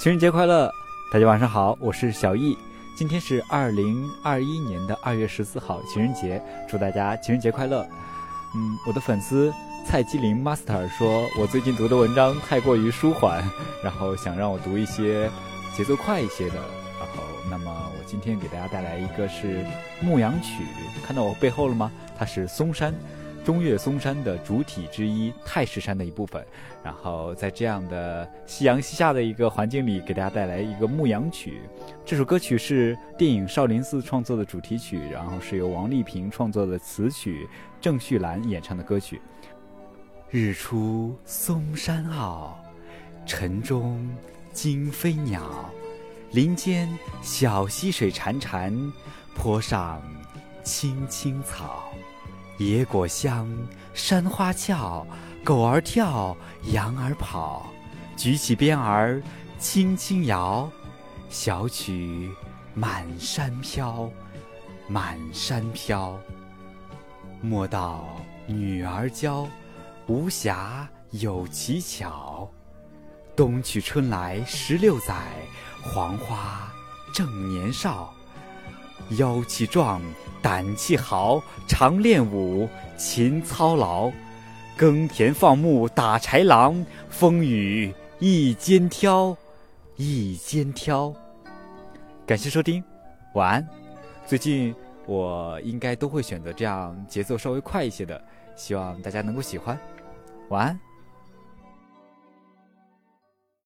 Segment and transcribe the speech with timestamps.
[0.00, 0.72] 情人节快乐！
[1.12, 2.56] 大家晚上好，我是小易。
[2.96, 7.86] 今天是二零二一年的二月十四号，情人节，祝大家情人节快乐。
[8.56, 9.52] 嗯，我的粉丝
[9.86, 13.44] 蔡基林 Master 说，我最近读的文章太过于舒缓，
[13.84, 15.28] 然后想让我读一些
[15.76, 16.54] 节奏快一些的。
[16.98, 19.58] 然后，那么我今天给大家带来一个是
[20.00, 20.62] 《牧羊曲》，
[21.06, 21.92] 看到我背后了吗？
[22.18, 22.94] 它是嵩山。
[23.44, 26.44] 中岳嵩山的主体之一，太师山的一部分。
[26.82, 31.62] 然后在这样的夕阳西下的一个环境里，给大家带来一个牧羊曲。
[32.04, 37.48] 这首歌曲是电影《少林寺》创作的主题曲，然后是由王丽萍创作的词曲，
[37.80, 39.20] 郑绪岚演唱的歌曲。
[40.30, 42.56] 日出嵩山坳，
[43.26, 44.08] 晨钟
[44.52, 45.68] 惊飞鸟，
[46.32, 46.88] 林间
[47.20, 48.92] 小溪水潺潺，
[49.34, 50.00] 坡上
[50.62, 51.92] 青青草。
[52.60, 53.48] 野果香，
[53.94, 55.06] 山花俏，
[55.42, 57.64] 狗儿跳，羊儿跑，
[58.18, 59.22] 举起鞭儿
[59.58, 60.70] 轻轻摇，
[61.30, 62.30] 小曲
[62.74, 64.10] 满山飘，
[64.86, 66.20] 满山飘。
[67.40, 69.48] 莫道女儿娇，
[70.06, 72.46] 无暇有奇巧。
[73.34, 75.14] 冬去春来十六载，
[75.82, 76.70] 黄花
[77.14, 78.12] 正年少。
[79.18, 80.00] 腰气壮，
[80.40, 84.10] 胆气豪，常练武，勤操劳，
[84.76, 89.36] 耕田放牧打豺狼，风雨一肩挑，
[89.96, 91.12] 一肩挑。
[92.26, 92.82] 感谢收听，
[93.34, 93.68] 晚安。
[94.26, 94.74] 最近
[95.06, 98.22] 我应该都会选择这样节奏稍微快一些的，
[98.54, 99.78] 希望大家能够喜欢。
[100.50, 100.89] 晚安。